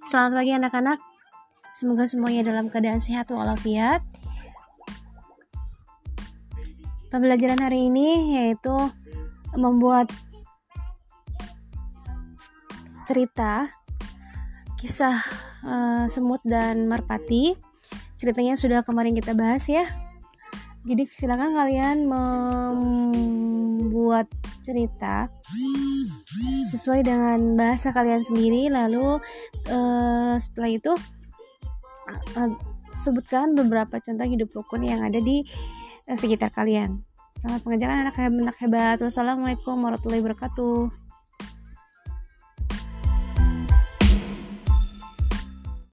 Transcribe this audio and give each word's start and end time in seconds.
Selamat 0.00 0.40
pagi 0.40 0.56
anak-anak. 0.56 0.96
Semoga 1.76 2.08
semuanya 2.08 2.40
dalam 2.40 2.72
keadaan 2.72 3.04
sehat 3.04 3.28
walafiat. 3.28 4.00
Pembelajaran 7.12 7.60
hari 7.60 7.92
ini 7.92 8.32
yaitu 8.32 8.72
membuat 9.60 10.08
cerita 13.04 13.68
kisah 14.80 15.20
uh, 15.68 16.08
semut 16.08 16.40
dan 16.48 16.88
merpati. 16.88 17.52
Ceritanya 18.16 18.56
sudah 18.56 18.80
kemarin 18.80 19.12
kita 19.12 19.36
bahas 19.36 19.68
ya. 19.68 19.84
Jadi 20.88 21.04
silakan 21.12 21.52
kalian 21.52 22.08
membuat 24.20 24.28
cerita 24.60 25.28
sesuai 26.70 27.00
dengan 27.02 27.56
bahasa 27.56 27.90
kalian 27.90 28.20
sendiri. 28.20 28.68
Lalu 28.68 29.18
uh, 29.72 30.36
setelah 30.36 30.70
itu 30.70 30.92
uh, 32.36 32.50
sebutkan 32.92 33.56
beberapa 33.56 33.96
contoh 33.98 34.26
hidup 34.28 34.52
rukun 34.52 34.84
yang 34.84 35.00
ada 35.00 35.18
di 35.18 35.42
uh, 36.08 36.16
sekitar 36.16 36.52
kalian. 36.52 37.00
Selamat 37.40 37.60
pengajaran 37.64 37.98
anak 38.04 38.16
hebat, 38.20 38.40
anak 38.44 38.58
hebat. 38.60 38.96
Wassalamualaikum 39.00 39.80
warahmatullahi 39.80 40.20
wabarakatuh 40.20 41.09